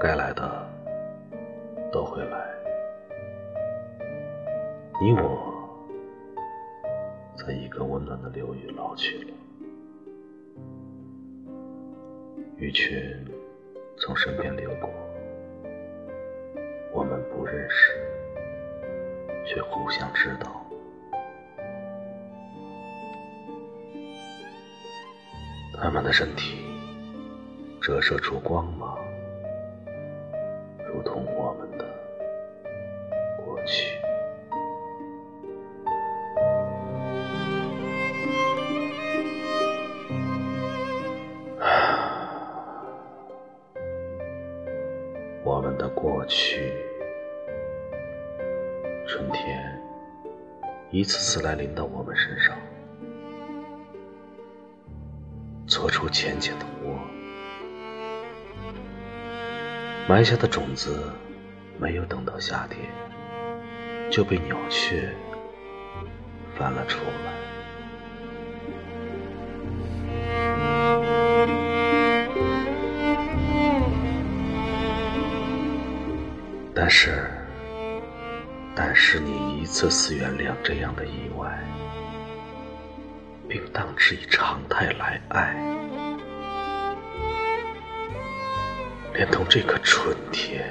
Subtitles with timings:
[0.00, 0.64] 该来的
[1.90, 2.54] 都会来，
[5.00, 5.52] 你我
[7.36, 9.34] 在一个温暖的流域老去了，
[12.58, 12.96] 鱼群
[13.96, 14.88] 从身边流过，
[16.92, 17.92] 我们不认识，
[19.44, 20.64] 却互相知道。
[25.74, 26.56] 他们的身体
[27.80, 28.96] 折射出光芒，
[31.08, 31.84] 同我们的
[33.42, 33.98] 过去。
[45.42, 46.74] 我们的过去，
[49.06, 49.80] 春天
[50.90, 52.54] 一次次来临到我们身上。
[55.66, 57.00] 搓出浅浅的窝，
[60.08, 61.12] 埋下的种子
[61.78, 62.78] 没有等到夏天，
[64.10, 65.14] 就被鸟雀
[66.56, 67.32] 翻了出来。
[76.74, 77.30] 但是，
[78.74, 81.62] 但是你一次次原谅这样的意外。
[83.46, 85.54] 并当之以常态来爱，
[89.18, 90.64] 连同这个春天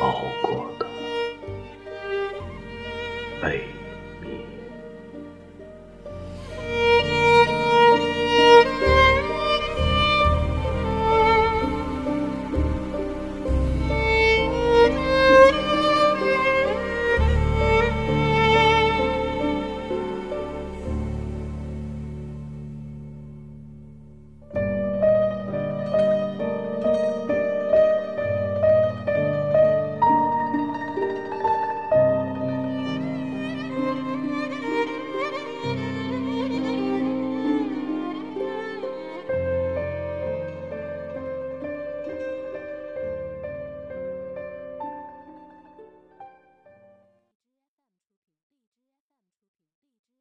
[0.00, 0.84] 熬过的
[3.40, 3.79] 悲。